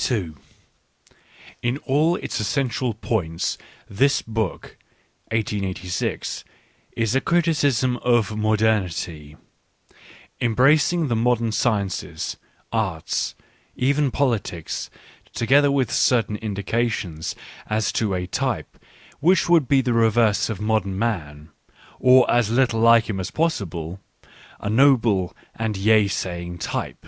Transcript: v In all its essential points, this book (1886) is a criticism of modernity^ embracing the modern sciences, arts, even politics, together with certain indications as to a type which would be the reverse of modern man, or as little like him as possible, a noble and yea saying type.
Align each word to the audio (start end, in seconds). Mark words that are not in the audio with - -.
v 0.00 0.32
In 1.62 1.76
all 1.86 2.16
its 2.16 2.40
essential 2.40 2.92
points, 2.92 3.56
this 3.88 4.20
book 4.20 4.76
(1886) 5.30 6.42
is 6.96 7.14
a 7.14 7.20
criticism 7.20 7.96
of 7.98 8.30
modernity^ 8.30 9.36
embracing 10.40 11.06
the 11.06 11.14
modern 11.14 11.52
sciences, 11.52 12.36
arts, 12.72 13.36
even 13.76 14.10
politics, 14.10 14.90
together 15.32 15.70
with 15.70 15.92
certain 15.92 16.34
indications 16.38 17.36
as 17.68 17.92
to 17.92 18.12
a 18.12 18.26
type 18.26 18.80
which 19.20 19.48
would 19.48 19.68
be 19.68 19.80
the 19.80 19.92
reverse 19.92 20.50
of 20.50 20.60
modern 20.60 20.98
man, 20.98 21.50
or 22.00 22.28
as 22.28 22.50
little 22.50 22.80
like 22.80 23.08
him 23.08 23.20
as 23.20 23.30
possible, 23.30 24.00
a 24.58 24.68
noble 24.68 25.32
and 25.54 25.76
yea 25.76 26.08
saying 26.08 26.58
type. 26.58 27.06